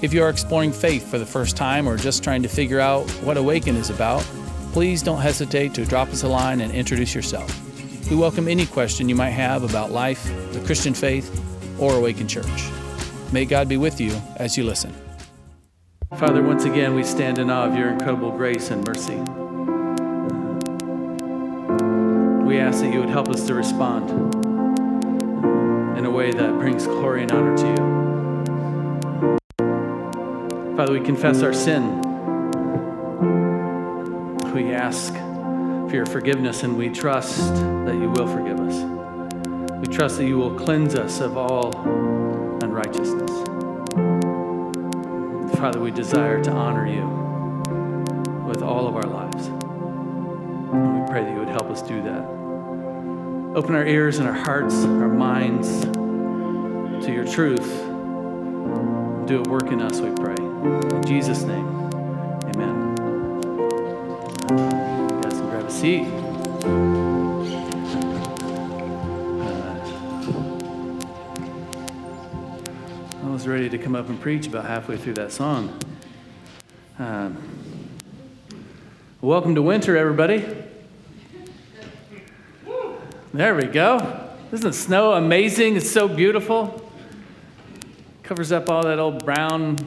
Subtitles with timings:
[0.00, 3.10] If you are exploring faith for the first time or just trying to figure out
[3.24, 4.20] what Awaken is about,
[4.70, 7.50] please don't hesitate to drop us a line and introduce yourself.
[8.08, 11.28] We welcome any question you might have about life, the Christian faith,
[11.80, 12.70] or Awaken Church.
[13.32, 14.94] May God be with you as you listen.
[16.16, 19.16] Father, once again, we stand in awe of your incredible grace and mercy.
[22.46, 24.10] We ask that you would help us to respond
[25.98, 27.97] in a way that brings glory and honor to you.
[30.78, 31.82] Father, we confess our sin.
[34.54, 37.52] We ask for your forgiveness and we trust
[37.84, 38.84] that you will forgive us.
[39.80, 41.74] We trust that you will cleanse us of all
[42.62, 43.28] unrighteousness.
[45.58, 47.08] Father, we desire to honor you
[48.46, 49.48] with all of our lives.
[49.48, 52.24] And we pray that you would help us do that.
[53.56, 55.80] Open our ears and our hearts, our minds
[57.04, 57.68] to your truth.
[59.26, 60.37] Do a work in us, we pray.
[60.68, 61.66] In Jesus' name,
[62.44, 62.96] amen.
[64.50, 66.06] You guys can grab a seat.
[69.40, 69.74] Uh,
[73.22, 75.78] I was ready to come up and preach about halfway through that song.
[76.98, 77.38] Um,
[79.22, 80.44] welcome to winter, everybody.
[83.32, 84.28] There we go.
[84.52, 85.76] Isn't snow amazing?
[85.76, 86.90] It's so beautiful.
[88.22, 89.78] Covers up all that old brown,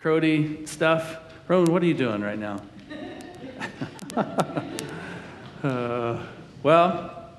[0.00, 1.18] crody stuff.
[1.48, 2.62] Roman, what are you doing right now?
[5.62, 6.22] uh,
[6.62, 7.38] well,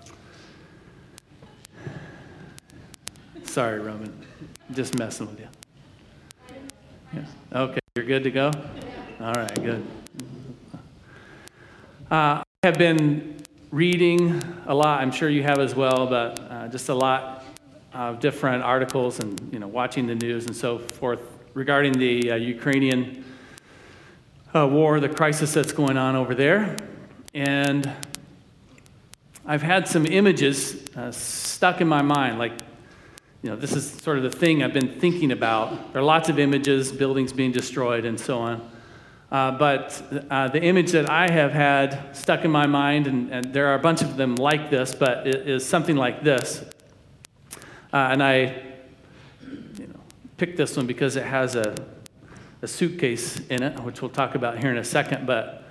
[3.43, 4.13] sorry, Roman.
[4.73, 5.47] Just messing with you.
[7.13, 7.27] Yes.
[7.53, 8.51] Okay, you're good to go?
[9.19, 9.85] All right, good.
[12.11, 15.01] Uh, I have been reading a lot.
[15.01, 17.43] I'm sure you have as well, but uh, just a lot
[17.93, 22.35] of different articles and you know watching the news and so forth regarding the uh,
[22.35, 23.25] Ukrainian
[24.53, 26.77] uh, war, the crisis that's going on over there,
[27.33, 27.91] and
[29.43, 32.53] I've had some images uh, stuck in my mind, like.
[33.43, 35.93] You know, this is sort of the thing I've been thinking about.
[35.93, 38.71] There are lots of images, buildings being destroyed, and so on.
[39.31, 43.53] Uh, but uh, the image that I have had stuck in my mind, and, and,
[43.53, 46.65] there are a bunch of them like this, but it is something like this.
[47.93, 48.66] Uh, and I
[50.37, 51.75] picked this one because it has a,
[52.61, 55.25] a suitcase in it, which we'll talk about here in a second.
[55.25, 55.63] But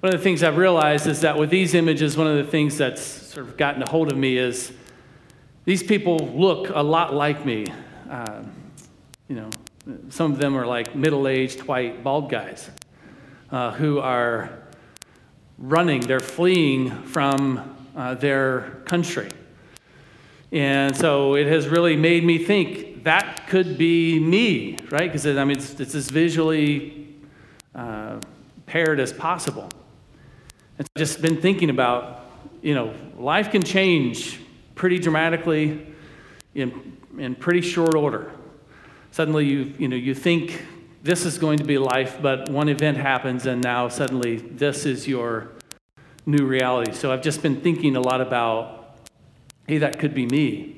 [0.00, 2.78] one of the things I've realized is that with these images, one of the things
[2.78, 4.72] that's sort of gotten a hold of me is
[5.64, 7.72] these people look a lot like me.
[8.08, 8.52] Um,
[9.28, 9.50] you know,
[10.08, 12.70] some of them are like middle aged, white, bald guys
[13.50, 14.50] uh, who are
[15.58, 19.32] running, they're fleeing from uh, their country.
[20.52, 25.10] And so it has really made me think that could be me, right?
[25.10, 27.14] Because I mean, it's, it's as visually
[27.72, 28.18] uh,
[28.66, 29.70] paired as possible.
[30.76, 32.26] And so I've just been thinking about,
[32.62, 34.40] you know, life can change
[34.74, 35.86] pretty dramatically
[36.56, 38.32] in, in pretty short order.
[39.12, 40.66] Suddenly you, you know, you think
[41.04, 45.06] this is going to be life, but one event happens and now suddenly this is
[45.06, 45.52] your
[46.26, 46.90] new reality.
[46.92, 48.98] So I've just been thinking a lot about,
[49.68, 50.75] hey, that could be me.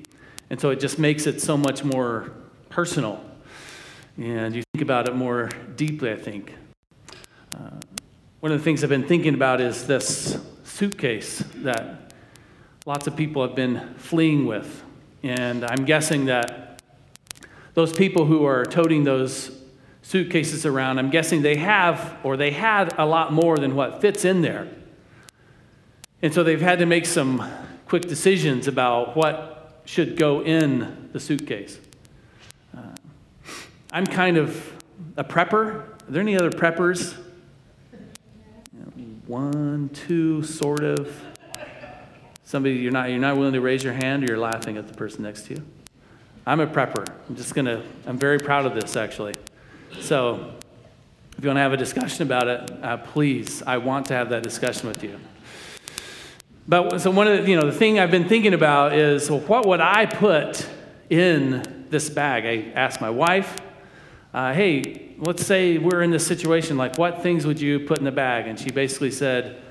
[0.50, 2.32] And so it just makes it so much more
[2.68, 3.22] personal.
[4.16, 6.54] And you think about it more deeply, I think.
[7.54, 7.70] Uh,
[8.40, 12.12] one of the things I've been thinking about is this suitcase that
[12.86, 14.84] lots of people have been fleeing with.
[15.22, 16.82] And I'm guessing that
[17.74, 19.50] those people who are toting those
[20.02, 24.24] suitcases around, I'm guessing they have or they had a lot more than what fits
[24.24, 24.68] in there.
[26.22, 27.46] And so they've had to make some
[27.86, 29.57] quick decisions about what
[29.88, 31.78] should go in the suitcase.
[32.76, 32.82] Uh,
[33.90, 34.70] I'm kind of
[35.16, 35.54] a prepper.
[35.54, 37.16] Are there any other preppers?
[39.26, 41.18] One, two, sort of.
[42.44, 44.94] Somebody you're not you're not willing to raise your hand, or you're laughing at the
[44.94, 45.64] person next to you.
[46.46, 47.08] I'm a prepper.
[47.28, 47.82] I'm just gonna.
[48.06, 49.36] I'm very proud of this actually.
[50.00, 50.52] So,
[51.36, 54.28] if you want to have a discussion about it, uh, please, I want to have
[54.30, 55.18] that discussion with you.
[56.68, 59.40] But so one of the, you know, the thing I've been thinking about is, well,
[59.40, 60.68] what would I put
[61.08, 62.44] in this bag?
[62.44, 63.58] I asked my wife,
[64.34, 68.04] uh, hey, let's say we're in this situation, like what things would you put in
[68.04, 68.46] the bag?
[68.46, 69.62] And she basically said,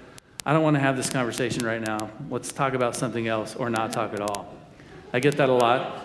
[0.43, 2.09] I don't want to have this conversation right now.
[2.31, 4.55] Let's talk about something else or not talk at all.
[5.13, 6.03] I get that a lot.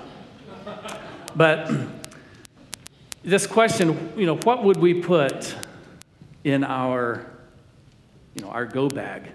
[1.34, 1.72] But
[3.22, 5.54] this question, you know, what would we put
[6.44, 7.24] in our,
[8.34, 9.30] you know, our go bag?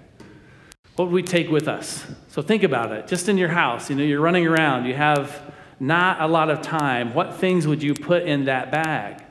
[0.98, 2.04] What would we take with us?
[2.30, 3.08] So think about it.
[3.08, 6.64] Just in your house, you know, you're running around, you have not a lot of
[6.64, 7.14] time.
[7.14, 9.24] What things would you put in that bag?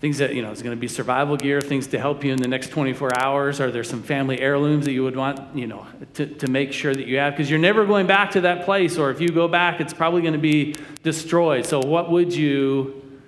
[0.00, 2.40] Things that, you know, is going to be survival gear, things to help you in
[2.40, 3.60] the next 24 hours.
[3.60, 6.92] Are there some family heirlooms that you would want, you know, to, to make sure
[6.92, 7.34] that you have?
[7.34, 10.22] Because you're never going back to that place, or if you go back, it's probably
[10.22, 10.74] going to be
[11.04, 11.66] destroyed.
[11.66, 13.20] So, what would you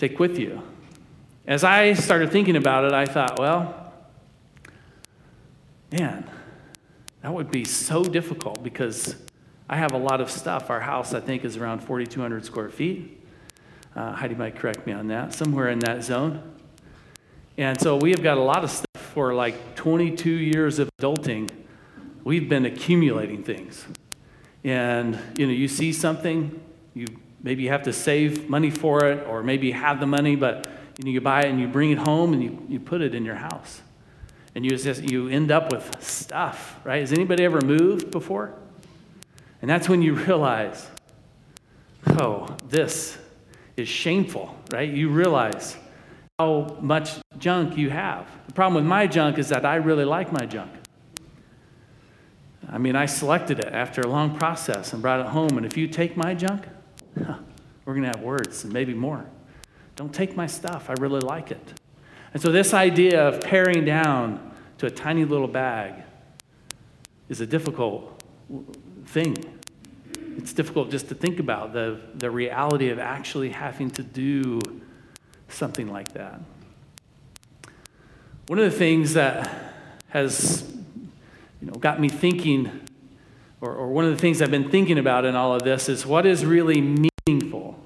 [0.00, 0.62] take with you?
[1.46, 3.79] As I started thinking about it, I thought, well,
[5.92, 6.28] man,
[7.22, 9.16] that would be so difficult because
[9.68, 10.70] I have a lot of stuff.
[10.70, 13.24] Our house, I think, is around 4,200 square feet.
[13.94, 16.42] Uh, Heidi might correct me on that, somewhere in that zone.
[17.58, 21.50] And so we have got a lot of stuff for like 22 years of adulting.
[22.24, 23.84] We've been accumulating things.
[24.64, 26.60] And you know, you see something,
[26.94, 27.08] you
[27.42, 30.68] maybe you have to save money for it, or maybe you have the money, but
[30.98, 33.14] you, know, you buy it and you bring it home and you, you put it
[33.14, 33.82] in your house.
[34.54, 37.00] And you just you end up with stuff, right?
[37.00, 38.54] Has anybody ever moved before?
[39.62, 40.88] And that's when you realize,
[42.08, 43.18] oh, this
[43.76, 44.88] is shameful, right?
[44.88, 45.76] You realize
[46.38, 48.26] how much junk you have.
[48.46, 50.72] The problem with my junk is that I really like my junk.
[52.68, 55.56] I mean, I selected it after a long process and brought it home.
[55.56, 56.66] And if you take my junk,
[57.16, 59.26] we're going to have words and maybe more.
[59.96, 60.88] Don't take my stuff.
[60.88, 61.79] I really like it.
[62.32, 65.94] And so, this idea of paring down to a tiny little bag
[67.28, 68.22] is a difficult
[69.06, 69.60] thing
[70.40, 74.80] it's difficult just to think about the, the reality of actually having to do
[75.48, 76.40] something like that.
[78.46, 79.74] One of the things that
[80.08, 80.72] has
[81.60, 82.70] you know, got me thinking,
[83.60, 86.06] or, or one of the things I've been thinking about in all of this, is
[86.06, 87.78] what is really meaningful.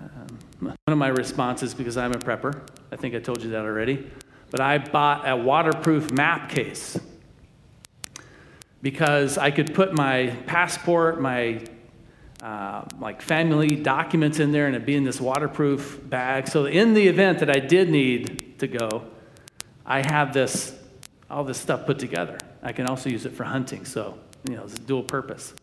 [0.00, 2.60] Um, one of my responses, because I'm a prepper,
[2.92, 4.06] I think I told you that already,
[4.50, 7.00] but I bought a waterproof map case
[8.82, 11.64] because I could put my passport, my
[12.42, 16.48] uh, like family documents in there, and it'd be in this waterproof bag.
[16.48, 19.04] So in the event that I did need to go,
[19.86, 20.76] I have this
[21.30, 22.42] all this stuff put together.
[22.62, 25.54] I can also use it for hunting, so you know it's a dual purpose,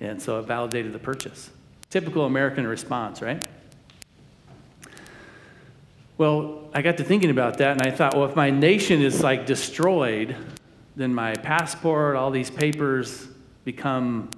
[0.00, 1.48] and so it validated the purchase.
[1.88, 3.42] Typical American response, right?
[6.16, 9.20] Well, I got to thinking about that, and I thought, well, if my nation is
[9.22, 10.36] like destroyed,
[10.94, 13.26] then my passport, all these papers
[13.64, 14.30] become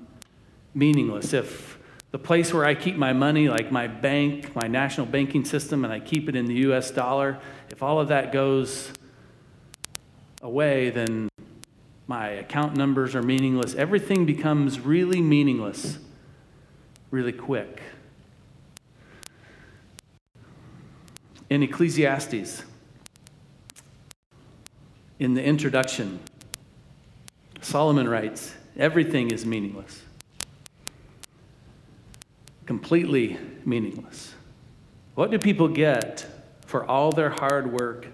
[0.75, 1.35] meaningless.
[1.35, 1.79] If
[2.13, 5.93] the place where I keep my money, like my bank, my national banking system, and
[5.93, 7.39] I keep it in the US dollar,
[7.69, 8.91] if all of that goes
[10.41, 11.29] away, then
[12.07, 13.75] my account numbers are meaningless.
[13.75, 15.99] Everything becomes really meaningless
[17.11, 17.83] really quick.
[21.49, 22.65] In Ecclesiastes,
[25.21, 26.19] in the introduction,
[27.61, 30.03] Solomon writes, everything is meaningless,
[32.67, 34.35] completely meaningless.
[35.15, 36.27] What do people get
[36.67, 38.09] for all their hard work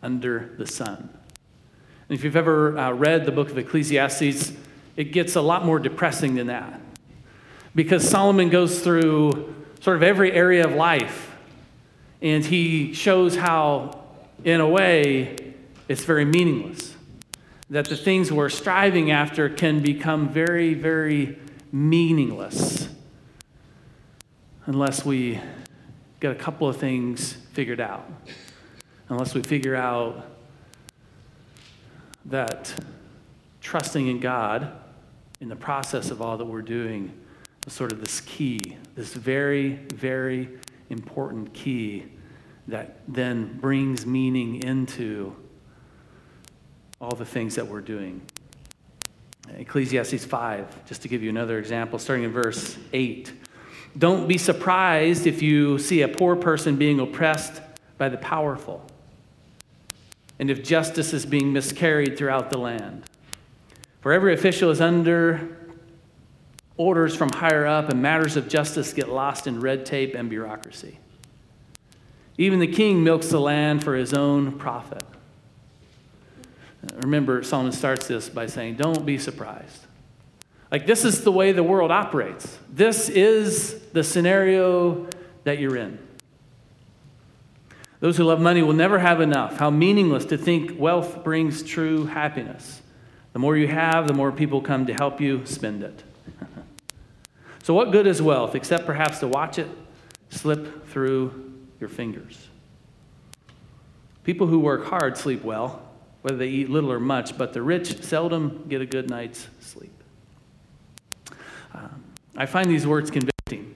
[0.00, 1.10] under the sun?
[2.08, 4.52] And if you've ever uh, read the book of Ecclesiastes,
[4.96, 6.80] it gets a lot more depressing than that.
[7.74, 11.29] Because Solomon goes through sort of every area of life,
[12.22, 14.04] and he shows how,
[14.44, 15.54] in a way,
[15.88, 16.94] it's very meaningless
[17.70, 21.38] that the things we're striving after can become very, very
[21.72, 22.88] meaningless
[24.66, 25.40] unless we
[26.18, 28.10] get a couple of things figured out.
[29.08, 30.26] Unless we figure out
[32.26, 32.72] that
[33.60, 34.72] trusting in God
[35.40, 37.12] in the process of all that we're doing
[37.66, 40.48] is sort of this key, this very, very
[40.90, 42.04] important key
[42.68, 45.34] that then brings meaning into
[47.00, 48.20] all the things that we're doing.
[49.56, 53.32] Ecclesiastes 5, just to give you another example, starting in verse 8.
[53.98, 57.60] Don't be surprised if you see a poor person being oppressed
[57.98, 58.84] by the powerful,
[60.38, 63.02] and if justice is being miscarried throughout the land.
[64.00, 65.58] For every official is under
[66.80, 70.98] orders from higher up, and matters of justice get lost in red tape and bureaucracy.
[72.38, 75.04] Even the king milks the land for his own profit.
[76.94, 79.86] Remember, Solomon starts this by saying, Don't be surprised.
[80.72, 82.58] Like, this is the way the world operates.
[82.72, 85.06] This is the scenario
[85.44, 85.98] that you're in.
[87.98, 89.58] Those who love money will never have enough.
[89.58, 92.80] How meaningless to think wealth brings true happiness.
[93.34, 96.04] The more you have, the more people come to help you spend it.
[97.62, 99.68] So, what good is wealth except perhaps to watch it
[100.30, 102.48] slip through your fingers?
[104.24, 105.82] People who work hard sleep well,
[106.22, 109.92] whether they eat little or much, but the rich seldom get a good night's sleep.
[111.74, 112.04] Um,
[112.36, 113.74] I find these words convicting.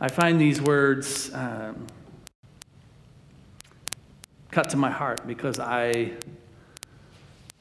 [0.00, 1.86] I find these words um,
[4.50, 6.12] cut to my heart because I,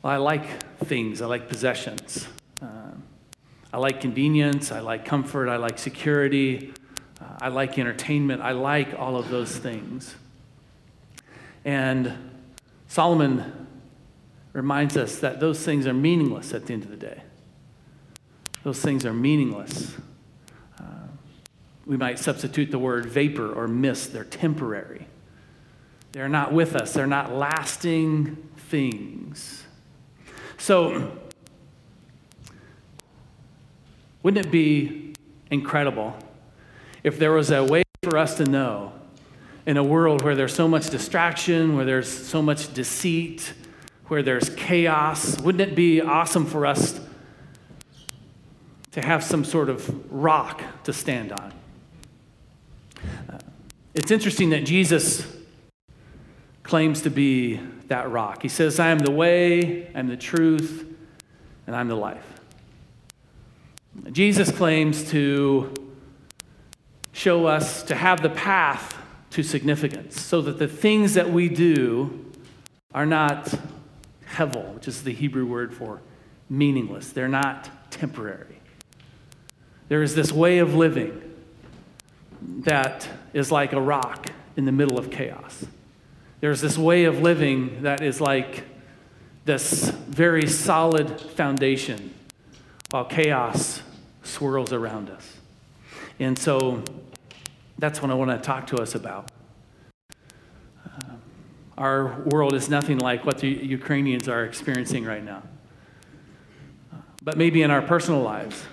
[0.02, 0.46] well, I like
[0.86, 2.28] things, I like possessions.
[3.78, 6.74] I like convenience, I like comfort, I like security,
[7.22, 10.16] uh, I like entertainment, I like all of those things.
[11.64, 12.12] And
[12.88, 13.68] Solomon
[14.52, 17.22] reminds us that those things are meaningless at the end of the day.
[18.64, 19.96] Those things are meaningless.
[20.80, 20.84] Uh,
[21.86, 25.06] we might substitute the word vapor or mist, they're temporary.
[26.14, 29.66] They're not with us, they're not lasting things.
[30.58, 31.27] So,
[34.28, 35.14] wouldn't it be
[35.52, 36.14] incredible
[37.02, 38.92] if there was a way for us to know
[39.66, 43.54] in a world where there's so much distraction, where there's so much deceit,
[44.08, 47.00] where there's chaos, wouldn't it be awesome for us
[48.92, 51.54] to have some sort of rock to stand on?
[53.94, 55.26] It's interesting that Jesus
[56.64, 58.42] claims to be that rock.
[58.42, 60.86] He says, I am the way, I'm the truth,
[61.66, 62.37] and I'm the life.
[64.12, 65.92] Jesus claims to
[67.12, 68.96] show us to have the path
[69.32, 72.26] to significance so that the things that we do
[72.94, 73.54] are not
[74.30, 76.02] hevel, which is the Hebrew word for
[76.50, 77.12] meaningless.
[77.12, 78.60] They're not temporary.
[79.90, 81.22] There is this way of living
[82.42, 85.66] that is like a rock in the middle of chaos.
[86.40, 88.64] There's this way of living that is like
[89.46, 92.14] this very solid foundation
[92.92, 93.82] while chaos
[94.28, 95.38] swirls around us.
[96.20, 96.84] And so
[97.78, 99.32] that's what I want to talk to us about.
[100.86, 101.02] Uh,
[101.78, 105.44] our world is nothing like what the Ukrainians are experiencing right now.
[107.22, 108.64] But maybe in our personal lives.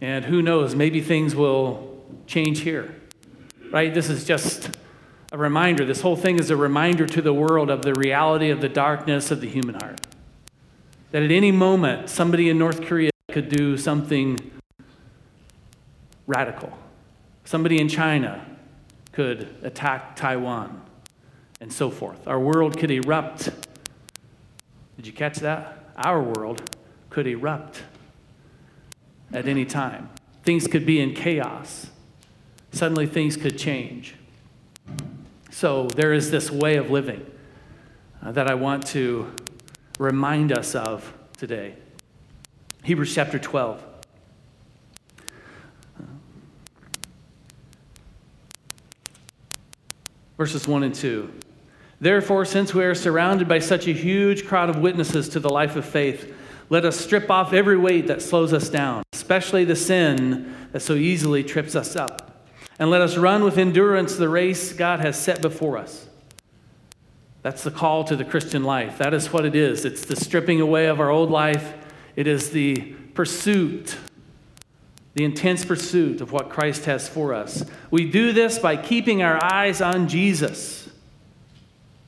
[0.00, 2.94] And who knows, maybe things will change here.
[3.70, 3.92] Right?
[3.92, 4.70] This is just
[5.32, 5.84] a reminder.
[5.84, 9.30] This whole thing is a reminder to the world of the reality of the darkness
[9.30, 10.00] of the human heart.
[11.12, 14.50] That at any moment, somebody in North Korea could do something
[16.26, 16.72] radical
[17.44, 18.44] Somebody in China
[19.12, 20.82] could attack Taiwan
[21.60, 22.26] and so forth.
[22.26, 23.50] Our world could erupt.
[24.96, 25.90] Did you catch that?
[25.98, 26.62] Our world
[27.10, 27.82] could erupt
[29.34, 30.08] at any time.
[30.42, 31.90] Things could be in chaos.
[32.72, 34.14] Suddenly, things could change.
[35.50, 37.24] So, there is this way of living
[38.22, 39.30] uh, that I want to
[39.98, 41.74] remind us of today.
[42.86, 43.82] Hebrews chapter 12.
[50.36, 51.32] verses 1 and 2.
[51.98, 55.74] Therefore, since we are surrounded by such a huge crowd of witnesses to the life
[55.74, 56.32] of faith,
[56.68, 60.92] let us strip off every weight that slows us down, especially the sin that so
[60.92, 62.46] easily trips us up.
[62.78, 66.06] And let us run with endurance the race God has set before us.
[67.42, 68.98] That's the call to the Christian life.
[68.98, 69.84] That is what it is.
[69.84, 71.72] It's the stripping away of our old life,
[72.16, 73.96] it is the pursuit
[75.16, 77.64] the intense pursuit of what Christ has for us.
[77.90, 80.90] We do this by keeping our eyes on Jesus,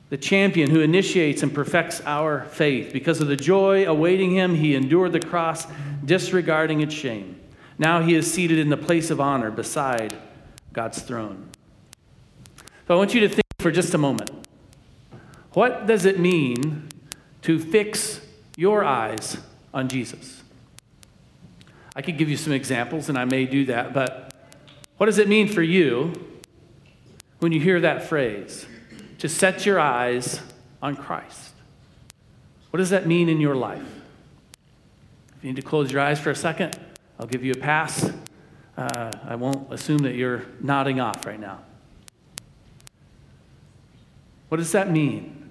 [0.09, 2.93] the champion who initiates and perfects our faith.
[2.93, 5.65] Because of the joy awaiting him, he endured the cross,
[6.05, 7.41] disregarding its shame.
[7.79, 10.15] Now he is seated in the place of honor beside
[10.71, 11.49] God's throne.
[12.87, 14.29] So I want you to think for just a moment
[15.53, 16.89] what does it mean
[17.41, 18.21] to fix
[18.55, 19.37] your eyes
[19.73, 20.43] on Jesus?
[21.95, 24.33] I could give you some examples, and I may do that, but
[24.97, 26.13] what does it mean for you
[27.39, 28.65] when you hear that phrase?
[29.19, 30.41] To set your eyes
[30.81, 31.53] on Christ.
[32.69, 33.81] What does that mean in your life?
[35.37, 36.77] If you need to close your eyes for a second,
[37.19, 38.11] I'll give you a pass.
[38.77, 41.59] Uh, I won't assume that you're nodding off right now.
[44.49, 45.49] What does that mean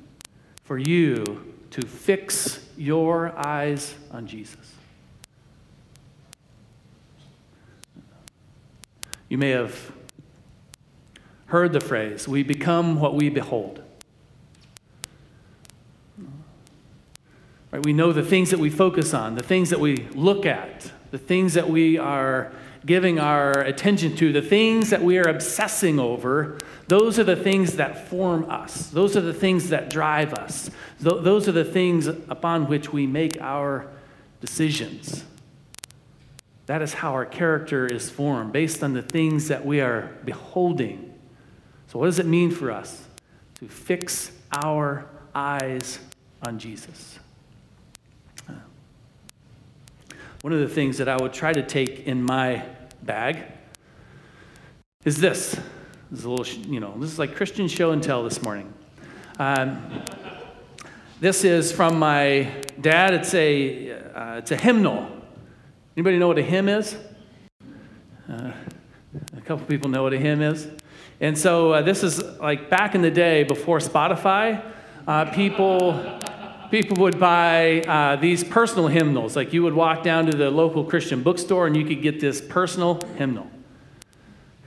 [0.64, 4.74] for you to fix your eyes on Jesus?
[9.28, 9.92] You may have
[11.46, 13.82] heard the phrase, we become what we behold.
[17.70, 17.84] Right?
[17.84, 21.18] We know the things that we focus on, the things that we look at, the
[21.18, 22.52] things that we are
[22.86, 27.76] giving our attention to, the things that we are obsessing over, those are the things
[27.76, 28.88] that form us.
[28.88, 30.70] Those are the things that drive us.
[30.98, 33.86] Those are the things upon which we make our
[34.40, 35.22] decisions.
[36.64, 41.14] That is how our character is formed, based on the things that we are beholding.
[41.88, 43.04] So, what does it mean for us
[43.56, 45.98] to fix our eyes
[46.42, 47.18] on Jesus?
[50.40, 52.64] One of the things that I would try to take in my
[53.02, 53.42] bag
[55.04, 55.58] is this.
[56.10, 58.72] This is a little, you know, this is like Christian show and tell this morning.
[59.38, 60.02] Um,
[61.20, 62.50] this is from my
[62.80, 63.12] dad.
[63.12, 65.06] It's a, uh, it's a hymnal.
[65.98, 66.96] Anybody know what a hymn is?
[68.26, 68.52] Uh,
[69.36, 70.66] a couple people know what a hymn is.
[71.20, 74.64] And so uh, this is like back in the day before Spotify,
[75.06, 76.20] uh, people
[76.70, 79.36] people would buy uh, these personal hymnals.
[79.36, 82.40] Like you would walk down to the local Christian bookstore and you could get this
[82.40, 83.50] personal hymnal.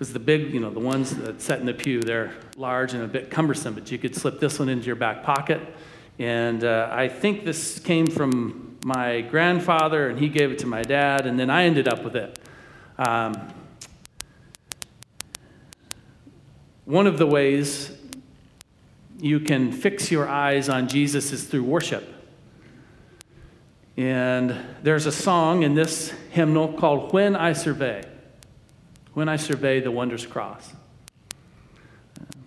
[0.01, 3.03] Because the big, you know, the ones that set in the pew, they're large and
[3.03, 5.61] a bit cumbersome, but you could slip this one into your back pocket.
[6.17, 10.81] And uh, I think this came from my grandfather, and he gave it to my
[10.81, 12.39] dad, and then I ended up with it.
[12.97, 13.53] Um,
[16.85, 17.95] one of the ways
[19.19, 22.11] you can fix your eyes on Jesus is through worship.
[23.97, 28.10] And there's a song in this hymnal called When I Survey.
[29.13, 30.73] When I Survey the Wondrous Cross.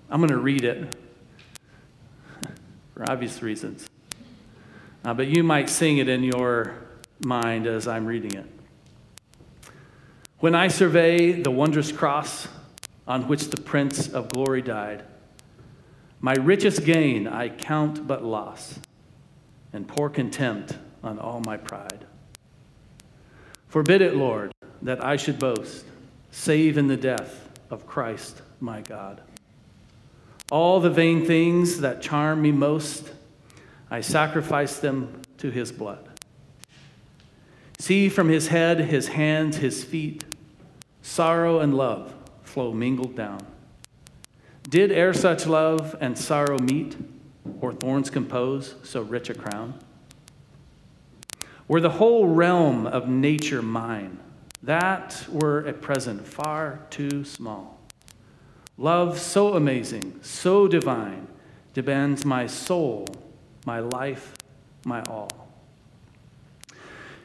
[0.09, 0.95] I'm going to read it
[2.95, 3.87] for obvious reasons.
[5.05, 6.75] Uh, but you might sing it in your
[7.21, 8.47] mind as I'm reading it.
[10.39, 12.49] When I survey the wondrous cross
[13.07, 15.05] on which the Prince of Glory died,
[16.21, 18.79] my richest gain I count but loss,
[19.75, 22.07] and pour contempt on all my pride.
[23.69, 25.85] Forbid it, Lord, that I should boast,
[26.35, 29.23] save in the death of Christ my God.
[30.51, 33.13] All the vain things that charm me most,
[33.89, 36.09] I sacrifice them to his blood.
[37.79, 40.25] See from his head, his hands, his feet,
[41.03, 43.47] sorrow and love flow mingled down.
[44.69, 46.97] Did e'er such love and sorrow meet,
[47.61, 49.79] or thorns compose so rich a crown?
[51.69, 54.19] Were the whole realm of nature mine,
[54.65, 57.79] that were at present far too small.
[58.79, 61.29] Love so amazing, so divine,
[61.75, 63.15] demands my soul,
[63.67, 64.35] my life,
[64.85, 65.49] my all.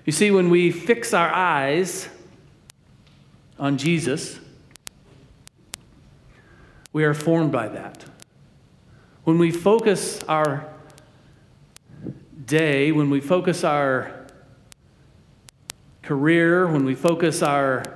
[0.06, 2.10] You see, when we fix our eyes
[3.58, 4.40] on Jesus,
[6.92, 8.04] we are formed by that.
[9.24, 10.68] When we focus our
[12.46, 14.19] day, when we focus our
[16.10, 17.94] career, when we focus our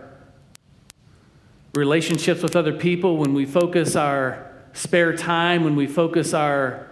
[1.74, 6.92] relationships with other people, when we focus our spare time, when we focus our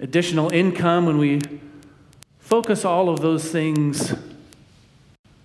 [0.00, 1.42] additional income, when we
[2.38, 4.14] focus all of those things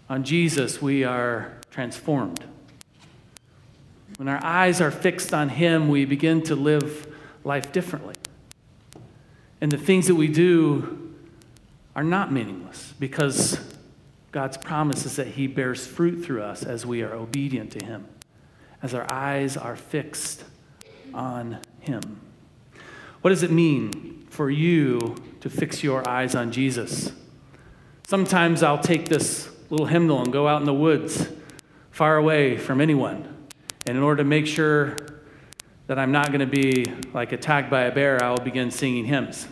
[0.10, 2.46] on Jesus, we are transformed.
[4.16, 8.16] When our eyes are fixed on Him, we begin to live life differently.
[9.60, 11.09] And the things that we do
[12.00, 13.60] are not meaningless because
[14.32, 18.08] God's promise is that He bears fruit through us as we are obedient to Him,
[18.82, 20.46] as our eyes are fixed
[21.14, 22.22] on Him.
[23.20, 27.12] What does it mean for you to fix your eyes on Jesus?
[28.08, 31.28] Sometimes I'll take this little hymnal and go out in the woods,
[31.92, 33.26] far away from anyone
[33.86, 35.20] and in order to make sure
[35.88, 39.04] that I'm not going to be like attacked by a bear, I will begin singing
[39.04, 39.50] hymns.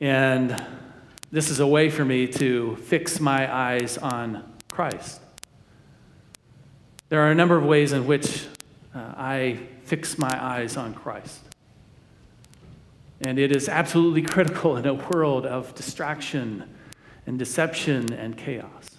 [0.00, 0.56] And
[1.30, 5.20] this is a way for me to fix my eyes on Christ.
[7.10, 8.46] There are a number of ways in which
[8.94, 11.40] uh, I fix my eyes on Christ.
[13.20, 16.64] And it is absolutely critical in a world of distraction
[17.26, 18.96] and deception and chaos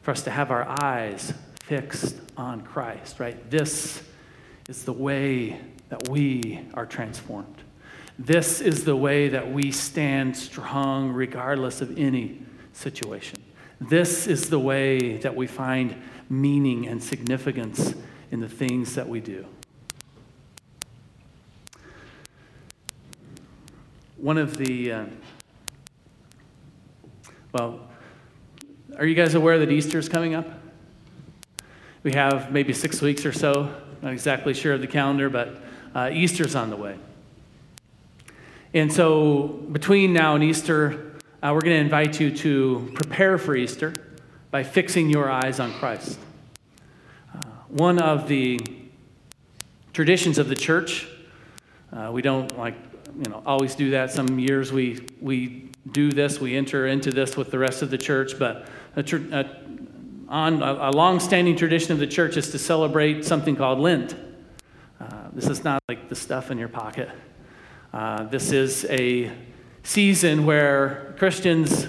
[0.00, 3.50] for us to have our eyes fixed on Christ, right?
[3.50, 4.02] This
[4.68, 7.62] is the way that we are transformed.
[8.18, 12.40] This is the way that we stand strong regardless of any
[12.72, 13.42] situation.
[13.80, 17.94] This is the way that we find meaning and significance
[18.30, 19.44] in the things that we do.
[24.16, 25.04] One of the, uh,
[27.52, 27.80] well,
[28.96, 30.48] are you guys aware that Easter is coming up?
[32.04, 35.62] We have maybe six weeks or so, not exactly sure of the calendar, but
[35.94, 36.98] uh, Easter's on the way.
[38.74, 43.54] And so between now and Easter, uh, we're going to invite you to prepare for
[43.54, 44.00] Easter
[44.50, 46.18] by fixing your eyes on Christ.
[47.34, 48.60] Uh, one of the
[49.92, 51.06] traditions of the church,
[51.92, 52.74] uh, we don't like,
[53.18, 54.10] you know, always do that.
[54.10, 57.98] Some years we, we do this, we enter into this with the rest of the
[57.98, 59.50] church, but a, a,
[60.28, 64.14] on a, a long-standing tradition of the church is to celebrate something called Lent.
[64.98, 67.10] Uh, this is not like the stuff in your pocket.
[67.92, 69.30] Uh, this is a
[69.82, 71.88] season where Christians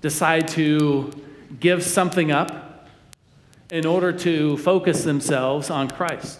[0.00, 1.10] decide to
[1.58, 2.88] give something up
[3.72, 6.38] in order to focus themselves on Christ.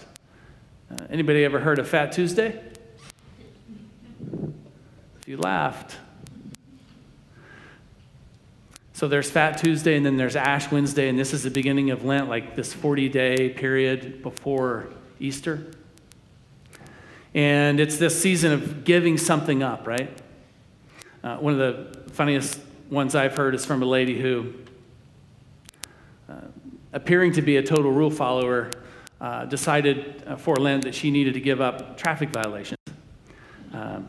[0.89, 2.63] Uh, anybody ever heard of Fat Tuesday?
[5.21, 5.97] If you laughed.
[8.93, 12.05] So there's Fat Tuesday and then there's Ash Wednesday, and this is the beginning of
[12.05, 15.73] Lent, like this 40 day period before Easter.
[17.35, 20.11] And it's this season of giving something up, right?
[21.25, 24.53] Uh, one of the funniest ones I've heard is from a lady who,
[26.29, 26.35] uh,
[26.93, 28.73] appearing to be a total rule follower,
[29.21, 32.79] uh, decided uh, for Lent that she needed to give up traffic violations.
[33.73, 34.07] Um,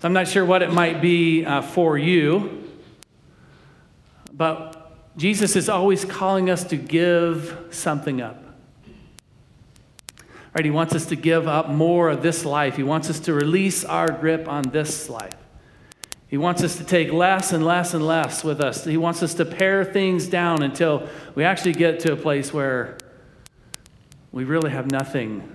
[0.00, 2.64] so I'm not sure what it might be uh, for you,
[4.32, 8.45] but Jesus is always calling us to give something up.
[10.56, 12.76] Right, he wants us to give up more of this life.
[12.76, 15.36] He wants us to release our grip on this life.
[16.28, 18.82] He wants us to take less and less and less with us.
[18.82, 22.96] He wants us to pare things down until we actually get to a place where
[24.32, 25.46] we really have nothing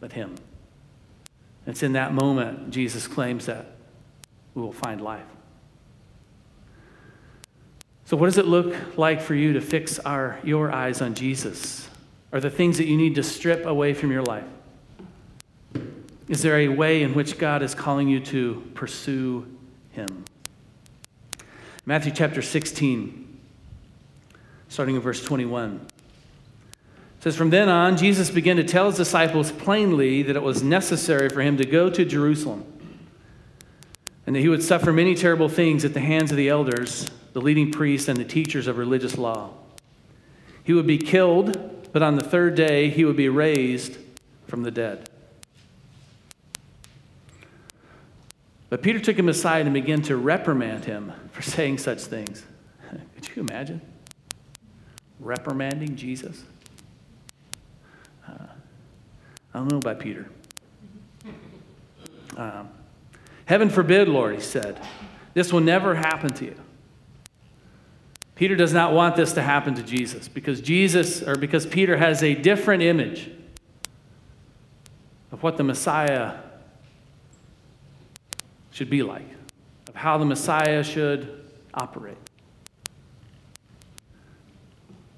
[0.00, 0.36] but Him.
[1.66, 3.76] It's in that moment Jesus claims that
[4.54, 5.26] we will find life.
[8.06, 11.90] So, what does it look like for you to fix our, your eyes on Jesus?
[12.36, 14.44] Are the things that you need to strip away from your life?
[16.28, 19.46] Is there a way in which God is calling you to pursue
[19.92, 20.24] Him?
[21.86, 23.38] Matthew chapter 16,
[24.68, 25.86] starting in verse 21.
[27.20, 31.28] says, From then on, Jesus began to tell his disciples plainly that it was necessary
[31.28, 32.64] for him to go to Jerusalem
[34.26, 37.40] and that he would suffer many terrible things at the hands of the elders, the
[37.40, 39.50] leading priests, and the teachers of religious law.
[40.64, 43.96] He would be killed but on the third day he would be raised
[44.48, 45.08] from the dead.
[48.68, 52.44] But Peter took him aside and began to reprimand him for saying such things.
[53.14, 53.80] Could you imagine?
[55.20, 56.44] Reprimanding Jesus?
[58.28, 58.44] Uh,
[59.54, 60.28] I don't know about Peter.
[62.36, 62.68] Um,
[63.46, 64.78] Heaven forbid, Lord, he said.
[65.32, 66.56] This will never happen to you.
[68.36, 72.22] Peter does not want this to happen to Jesus because Jesus, or because Peter has
[72.22, 73.30] a different image
[75.32, 76.34] of what the Messiah
[78.70, 79.26] should be like,
[79.88, 82.18] of how the Messiah should operate.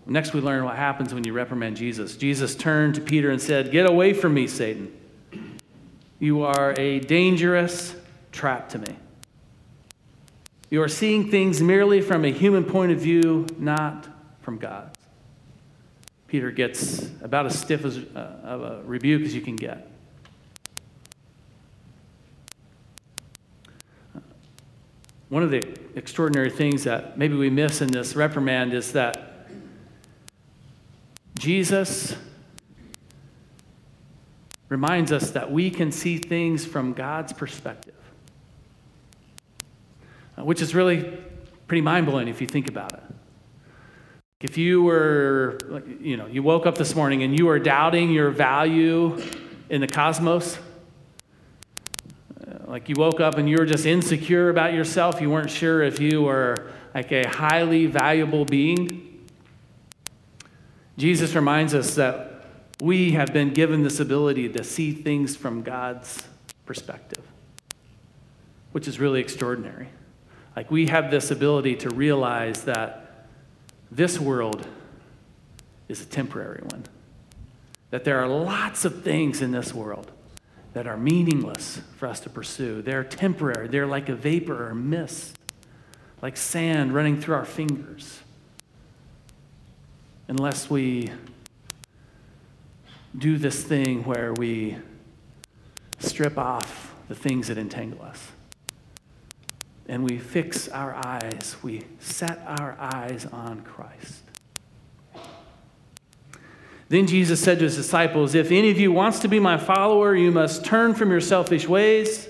[0.06, 2.16] Next, we learn what happens when you reprimand Jesus.
[2.16, 4.96] Jesus turned to Peter and said, Get away from me, Satan.
[6.20, 7.94] You are a dangerous
[8.32, 8.96] trap to me.
[10.70, 14.06] You are seeing things merely from a human point of view, not
[14.42, 14.98] from God's.
[16.26, 19.90] Peter gets about as stiff as, uh, of a rebuke as you can get.
[25.30, 29.48] One of the extraordinary things that maybe we miss in this reprimand is that
[31.38, 32.14] Jesus
[34.68, 37.94] reminds us that we can see things from God's perspective.
[40.38, 41.18] Uh, which is really
[41.66, 43.02] pretty mind blowing if you think about it.
[44.40, 48.30] If you were, you know, you woke up this morning and you were doubting your
[48.30, 49.20] value
[49.68, 50.58] in the cosmos,
[52.40, 55.82] uh, like you woke up and you were just insecure about yourself, you weren't sure
[55.82, 59.26] if you were like a highly valuable being,
[60.96, 62.44] Jesus reminds us that
[62.80, 66.24] we have been given this ability to see things from God's
[66.64, 67.24] perspective,
[68.70, 69.88] which is really extraordinary.
[70.58, 73.28] Like we have this ability to realize that
[73.92, 74.66] this world
[75.86, 76.82] is a temporary one.
[77.90, 80.10] That there are lots of things in this world
[80.72, 82.82] that are meaningless for us to pursue.
[82.82, 85.38] They're temporary, they're like a vapor or mist,
[86.22, 88.18] like sand running through our fingers.
[90.26, 91.12] Unless we
[93.16, 94.76] do this thing where we
[96.00, 98.32] strip off the things that entangle us
[99.88, 104.22] and we fix our eyes, we set our eyes on Christ.
[106.90, 110.14] Then Jesus said to his disciples, If any of you wants to be my follower,
[110.14, 112.28] you must turn from your selfish ways,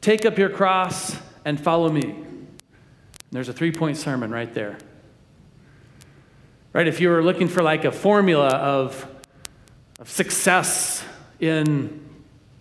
[0.00, 2.16] take up your cross, and follow me.
[3.32, 4.78] There's a three point sermon right there.
[6.72, 6.86] Right?
[6.86, 9.08] If you were looking for like a formula of,
[9.98, 11.04] of success
[11.40, 12.04] in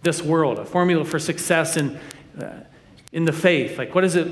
[0.01, 1.99] this world, a formula for success in,
[2.39, 2.61] uh,
[3.15, 4.28] in the faith, like what, is it,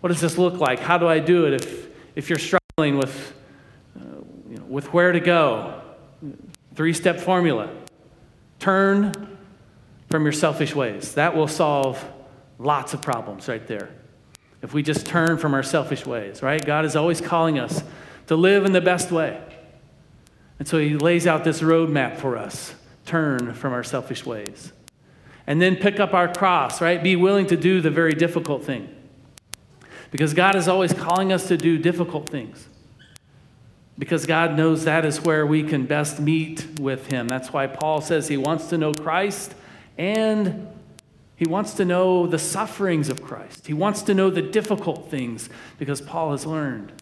[0.00, 0.80] what does this look like?
[0.80, 3.32] How do I do it if, if you're struggling with,
[3.96, 4.02] uh,
[4.50, 5.80] you know, with where to go?
[6.74, 7.70] Three step formula
[8.58, 9.38] turn
[10.10, 11.14] from your selfish ways.
[11.14, 12.04] That will solve
[12.58, 13.88] lots of problems right there.
[14.62, 16.64] If we just turn from our selfish ways, right?
[16.64, 17.84] God is always calling us
[18.26, 19.40] to live in the best way.
[20.58, 22.74] And so he lays out this roadmap for us
[23.06, 24.72] turn from our selfish ways.
[25.48, 27.02] And then pick up our cross, right?
[27.02, 28.94] Be willing to do the very difficult thing.
[30.10, 32.68] Because God is always calling us to do difficult things.
[33.98, 37.28] Because God knows that is where we can best meet with Him.
[37.28, 39.54] That's why Paul says he wants to know Christ
[39.96, 40.68] and
[41.34, 43.66] he wants to know the sufferings of Christ.
[43.66, 46.92] He wants to know the difficult things because Paul has learned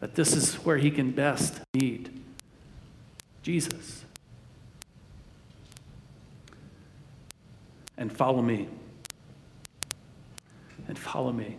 [0.00, 2.10] that this is where he can best meet
[3.44, 4.04] Jesus.
[7.96, 8.68] And follow me.
[10.88, 11.56] And follow me.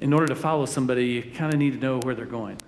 [0.00, 2.58] In order to follow somebody, you kind of need to know where they're going.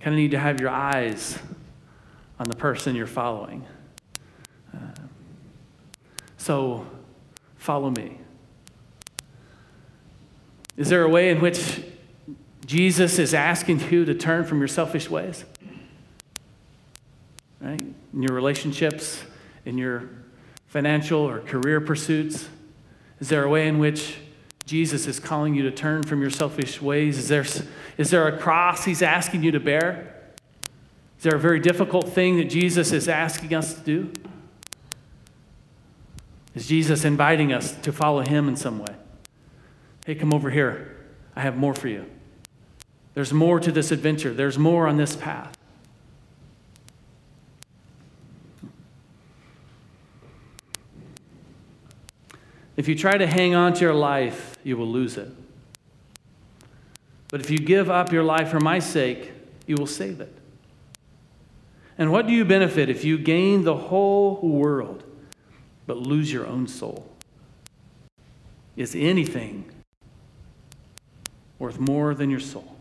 [0.00, 1.38] Kind of need to have your eyes
[2.38, 3.64] on the person you're following.
[4.74, 4.78] Uh,
[6.36, 6.86] so
[7.56, 8.18] follow me.
[10.76, 11.82] Is there a way in which
[12.66, 15.44] Jesus is asking you to turn from your selfish ways?
[17.60, 17.84] Right?
[18.12, 19.22] In your relationships,
[19.64, 20.08] in your
[20.72, 22.48] financial or career pursuits?
[23.20, 24.16] Is there a way in which
[24.64, 27.18] Jesus is calling you to turn from your selfish ways?
[27.18, 27.44] Is there,
[27.98, 30.16] is there a cross he's asking you to bear?
[31.18, 34.12] Is there a very difficult thing that Jesus is asking us to do?
[36.54, 38.94] Is Jesus inviting us to follow him in some way?
[40.06, 40.96] Hey, come over here.
[41.36, 42.06] I have more for you.
[43.12, 45.54] There's more to this adventure, there's more on this path.
[52.76, 55.28] If you try to hang on to your life, you will lose it.
[57.30, 59.32] But if you give up your life for my sake,
[59.66, 60.34] you will save it.
[61.98, 65.04] And what do you benefit if you gain the whole world
[65.86, 67.08] but lose your own soul?
[68.76, 69.70] Is anything
[71.58, 72.76] worth more than your soul?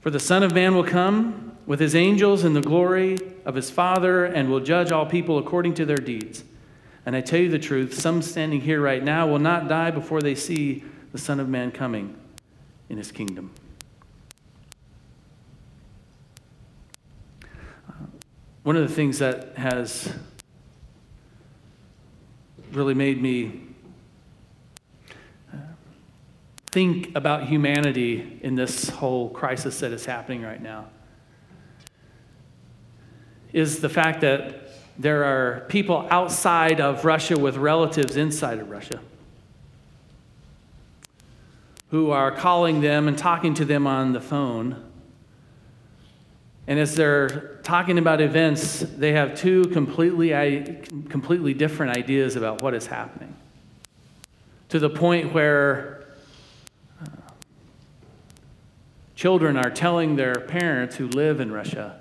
[0.00, 3.70] For the Son of Man will come with his angels in the glory of his
[3.70, 6.44] Father and will judge all people according to their deeds.
[7.06, 10.22] And I tell you the truth, some standing here right now will not die before
[10.22, 12.18] they see the Son of Man coming
[12.88, 13.50] in his kingdom.
[18.62, 20.10] One of the things that has
[22.72, 23.60] really made me
[25.52, 25.58] uh,
[26.66, 30.86] think about humanity in this whole crisis that is happening right now
[33.52, 34.63] is the fact that
[34.98, 39.00] there are people outside of Russia with relatives inside of Russia
[41.90, 44.84] who are calling them and talking to them on the phone
[46.66, 50.30] and as they're talking about events, they have two completely,
[51.10, 53.34] completely different ideas about what is happening.
[54.70, 56.06] To the point where
[57.02, 57.06] uh,
[59.14, 62.00] children are telling their parents who live in Russia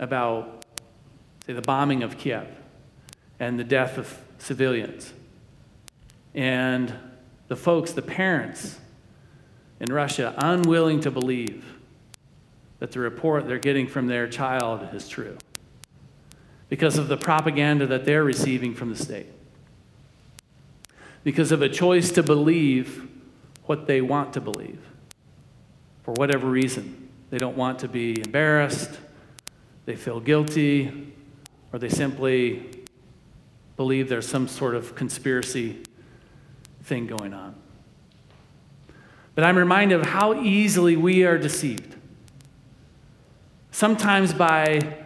[0.00, 0.59] about,
[1.46, 2.46] say, the bombing of Kiev
[3.38, 5.12] and the death of civilians.
[6.34, 6.92] And
[7.48, 8.78] the folks, the parents
[9.80, 11.64] in Russia, unwilling to believe
[12.78, 15.36] that the report they're getting from their child is true
[16.68, 19.26] because of the propaganda that they're receiving from the state,
[21.24, 23.08] because of a choice to believe
[23.64, 24.80] what they want to believe
[26.04, 27.08] for whatever reason.
[27.30, 28.90] They don't want to be embarrassed,
[29.84, 31.12] they feel guilty,
[31.72, 32.70] or they simply
[33.76, 35.78] believe there's some sort of conspiracy
[36.82, 37.54] thing going on.
[39.34, 41.96] But I'm reminded of how easily we are deceived
[43.70, 44.96] sometimes by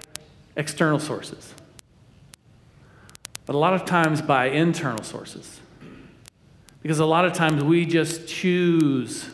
[0.57, 1.55] external sources,
[3.47, 5.61] but a lot of times by internal sources.
[6.83, 9.31] Because a lot of times we just choose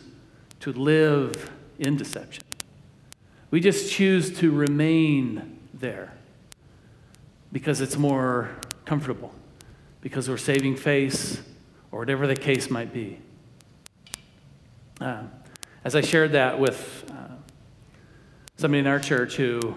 [0.61, 2.43] to live in deception.
[3.49, 6.13] We just choose to remain there
[7.51, 8.49] because it's more
[8.85, 9.33] comfortable,
[10.01, 11.41] because we're saving face,
[11.91, 13.19] or whatever the case might be.
[14.99, 15.23] Uh,
[15.83, 17.33] as I shared that with uh,
[18.57, 19.75] somebody in our church who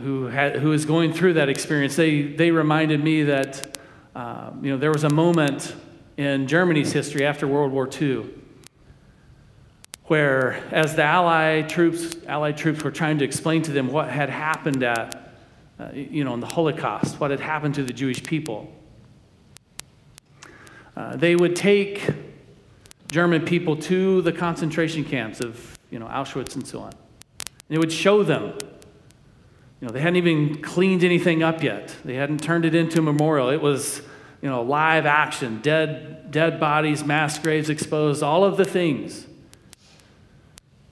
[0.00, 1.96] who had, going through that experience.
[1.96, 3.78] They they reminded me that
[4.14, 5.74] uh, you know there was a moment
[6.16, 8.26] in Germany's history after World War II,
[10.04, 14.30] where as the Allied troops, Allied troops were trying to explain to them what had
[14.30, 15.21] happened at,
[15.82, 18.72] uh, you know, in the Holocaust, what had happened to the Jewish people,
[20.96, 22.08] uh, they would take
[23.10, 26.90] German people to the concentration camps of, you know, Auschwitz and so on.
[26.90, 28.54] And it would show them
[29.82, 31.92] you know, they hadn't even cleaned anything up yet.
[32.04, 33.50] They hadn't turned it into a memorial.
[33.50, 34.00] It was,
[34.40, 39.26] you know, live action, dead, dead bodies, mass graves exposed, all of the things.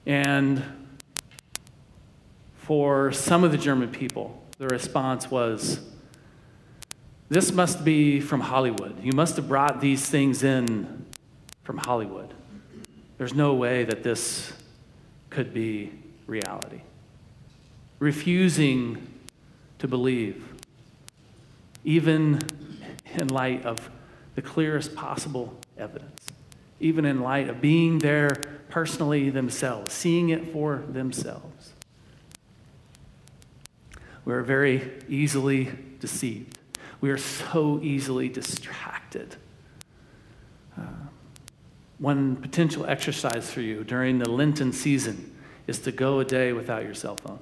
[0.07, 0.65] And
[2.57, 5.81] for some of the German people, the response was,
[7.31, 9.03] This must be from Hollywood.
[9.03, 11.07] You must have brought these things in
[11.63, 12.35] from Hollywood.
[13.17, 14.53] There's no way that this
[15.31, 15.93] could be
[16.27, 16.83] reality
[18.01, 19.07] refusing
[19.79, 20.43] to believe,
[21.85, 22.41] even
[23.15, 23.91] in light of
[24.35, 26.27] the clearest possible evidence,
[26.81, 31.73] even in light of being there personally themselves, seeing it for themselves.
[34.31, 36.57] We're very easily deceived.
[37.01, 39.35] We are so easily distracted.
[40.79, 40.83] Uh,
[41.99, 46.85] one potential exercise for you during the Lenten season is to go a day without
[46.85, 47.41] your cell phone.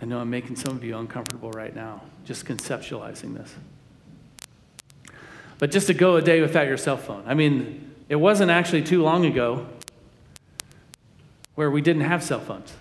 [0.00, 3.54] I know I'm making some of you uncomfortable right now, just conceptualizing this.
[5.58, 7.24] But just to go a day without your cell phone.
[7.26, 9.66] I mean, it wasn't actually too long ago
[11.56, 12.72] where we didn't have cell phones.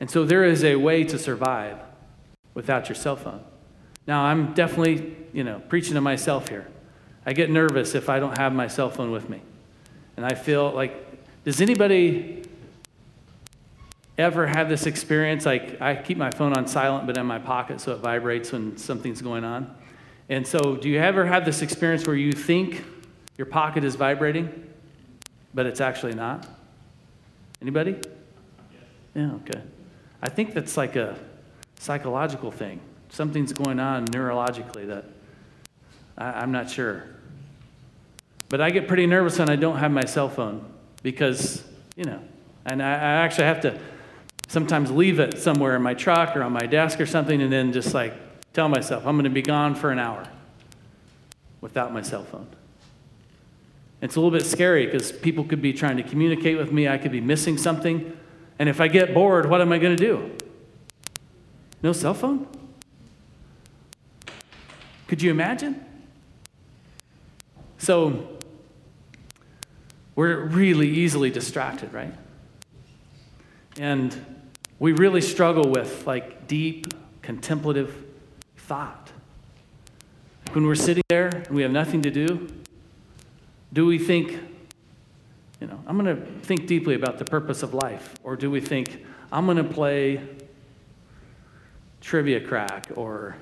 [0.00, 1.78] And so there is a way to survive
[2.54, 3.42] without your cell phone.
[4.06, 6.68] Now, I'm definitely, you know, preaching to myself here.
[7.24, 9.42] I get nervous if I don't have my cell phone with me.
[10.16, 12.44] And I feel like, does anybody
[14.16, 15.44] ever have this experience?
[15.44, 18.76] Like, I keep my phone on silent, but in my pocket so it vibrates when
[18.76, 19.74] something's going on.
[20.28, 22.84] And so, do you ever have this experience where you think
[23.36, 24.72] your pocket is vibrating,
[25.52, 26.46] but it's actually not?
[27.60, 27.96] Anybody?
[29.14, 29.62] Yeah, okay.
[30.26, 31.16] I think that's like a
[31.78, 32.80] psychological thing.
[33.10, 35.04] Something's going on neurologically that
[36.18, 37.04] I, am not sure.
[38.48, 40.64] But I get pretty nervous when I don't have my cell phone
[41.04, 41.62] because,
[41.94, 42.20] you know,
[42.64, 43.78] and I, I actually have to
[44.48, 47.72] sometimes leave it somewhere in my truck or on my desk or something, and then
[47.72, 48.12] just like
[48.52, 50.26] tell myself, I'm going to be gone for an hour
[51.60, 52.48] without my cell phone.
[54.02, 56.88] It's a little bit scary because people could be trying to communicate with me.
[56.88, 58.18] I could be missing something.
[58.58, 60.32] And if I get bored, what am I going to do?
[61.82, 62.46] No cell phone?
[65.08, 65.84] Could you imagine?
[67.78, 68.38] So,
[70.16, 72.14] we're really easily distracted, right?
[73.78, 74.40] And
[74.78, 78.04] we really struggle with like deep contemplative
[78.56, 79.10] thought.
[80.52, 82.48] When we're sitting there and we have nothing to do,
[83.72, 84.40] do we think,
[85.60, 88.14] you know, I'm going to think deeply about the purpose of life?
[88.22, 90.20] Or do we think, I'm going to play
[92.00, 93.36] trivia crack or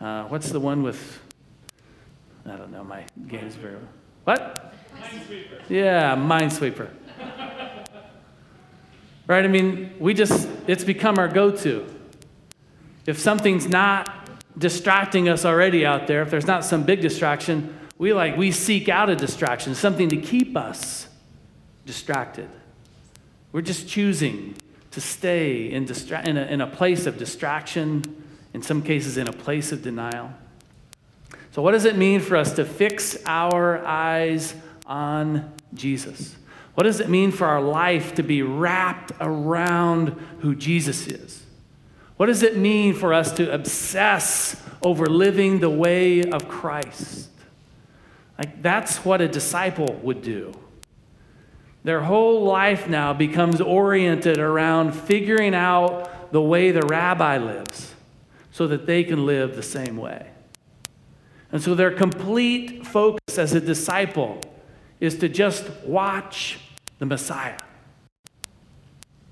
[0.00, 1.20] uh, what's the one with,
[2.44, 3.76] I don't know, my game's very,
[4.24, 4.74] what?
[5.00, 5.60] Minesweeper.
[5.68, 6.90] Yeah, Minesweeper.
[9.28, 9.44] Right?
[9.44, 11.86] I mean, we just, it's become our go to.
[13.06, 18.12] If something's not distracting us already out there, if there's not some big distraction, we
[18.12, 21.06] like, we seek out a distraction, something to keep us
[21.86, 22.50] distracted.
[23.52, 24.56] We're just choosing
[24.90, 29.28] to stay in, distra- in, a, in a place of distraction, in some cases, in
[29.28, 30.32] a place of denial.
[31.52, 36.34] So, what does it mean for us to fix our eyes on Jesus?
[36.74, 40.08] What does it mean for our life to be wrapped around
[40.40, 41.44] who Jesus is?
[42.16, 47.28] What does it mean for us to obsess over living the way of Christ?
[48.42, 50.52] Like, that's what a disciple would do.
[51.84, 57.94] Their whole life now becomes oriented around figuring out the way the rabbi lives
[58.50, 60.28] so that they can live the same way.
[61.52, 64.40] And so their complete focus as a disciple
[64.98, 66.58] is to just watch
[66.98, 67.60] the Messiah,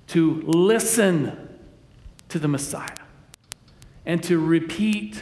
[0.07, 1.57] to listen
[2.29, 2.95] to the Messiah,
[4.05, 5.21] and to repeat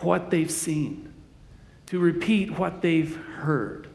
[0.00, 1.11] what they've seen,
[1.92, 3.86] to repeat what they've heard.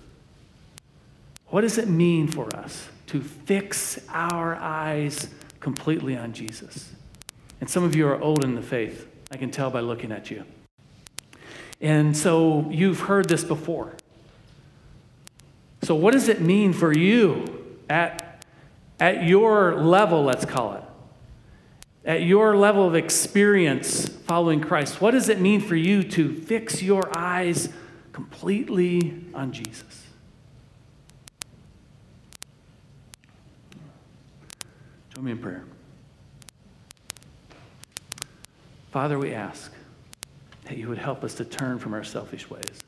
[1.47, 5.29] What does it mean for us to fix our eyes
[5.59, 6.91] completely on Jesus?
[7.59, 9.07] And some of you are old in the faith.
[9.31, 10.43] I can tell by looking at you.
[11.81, 13.95] And so you've heard this before.
[15.81, 18.45] So, what does it mean for you at,
[18.99, 20.83] at your level, let's call it?
[22.05, 26.81] at your level of experience following Christ, what does it mean for you to fix
[26.81, 27.67] your eyes
[28.17, 30.07] completely on Jesus?
[35.13, 35.63] Join me in prayer.
[38.89, 39.71] Father, we ask
[40.63, 42.81] that you would help us to turn from our selfish ways.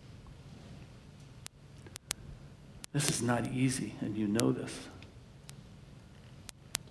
[2.92, 4.76] This is not easy, and you know this.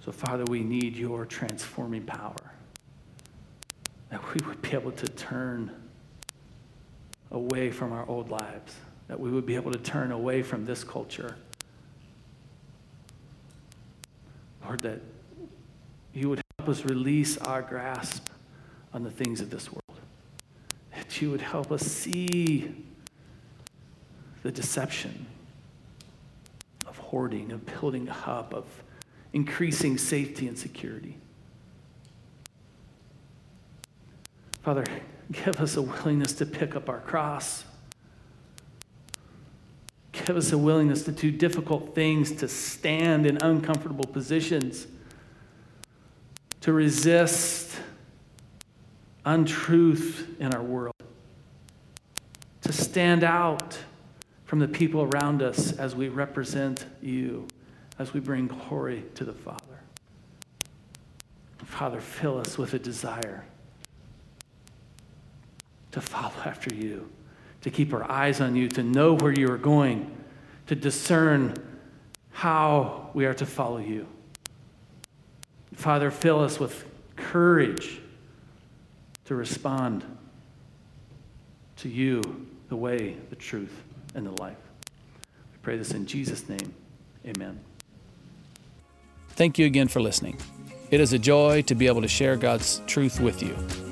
[0.04, 2.52] So, Father, we need your transforming power
[4.10, 5.87] that we would be able to turn
[7.30, 8.74] away from our old lives,
[9.08, 11.36] that we would be able to turn away from this culture.
[14.64, 15.00] Lord, that
[16.12, 18.26] you would help us release our grasp
[18.92, 20.00] on the things of this world,
[20.94, 22.74] that you would help us see
[24.42, 25.26] the deception
[26.86, 28.64] of hoarding, of building up, of
[29.32, 31.16] increasing safety and security.
[34.62, 34.84] Father,
[35.32, 37.64] give us a willingness to pick up our cross.
[40.12, 44.86] Give us a willingness to do difficult things, to stand in uncomfortable positions,
[46.62, 47.76] to resist
[49.24, 50.94] untruth in our world,
[52.62, 53.78] to stand out
[54.44, 57.46] from the people around us as we represent you
[57.98, 59.62] as we bring glory to the Father.
[61.64, 63.44] Father, fill us with a desire
[65.98, 67.10] to follow after you,
[67.60, 70.16] to keep our eyes on you, to know where you are going,
[70.68, 71.60] to discern
[72.30, 74.06] how we are to follow you.
[75.74, 76.84] Father, fill us with
[77.16, 78.00] courage
[79.24, 80.04] to respond
[81.78, 83.82] to you, the way, the truth,
[84.14, 84.56] and the life.
[85.52, 86.74] We pray this in Jesus' name.
[87.26, 87.58] Amen.
[89.30, 90.38] Thank you again for listening.
[90.92, 93.87] It is a joy to be able to share God's truth with you.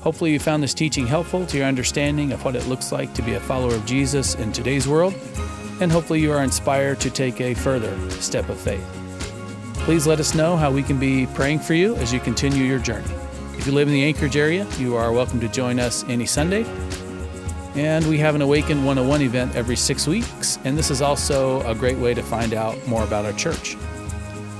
[0.00, 3.22] Hopefully, you found this teaching helpful to your understanding of what it looks like to
[3.22, 5.12] be a follower of Jesus in today's world,
[5.80, 8.84] and hopefully, you are inspired to take a further step of faith.
[9.74, 12.78] Please let us know how we can be praying for you as you continue your
[12.78, 13.10] journey.
[13.56, 16.64] If you live in the Anchorage area, you are welcome to join us any Sunday.
[17.74, 21.74] And we have an Awaken 101 event every six weeks, and this is also a
[21.74, 23.76] great way to find out more about our church.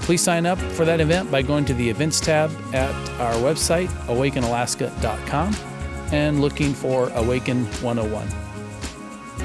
[0.09, 3.89] Please sign up for that event by going to the events tab at our website,
[4.07, 5.55] awakenalaska.com,
[6.13, 8.27] and looking for Awaken 101.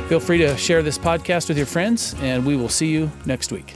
[0.07, 3.51] Feel free to share this podcast with your friends, and we will see you next
[3.51, 3.75] week.